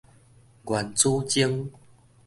[0.65, 1.69] 原子鐘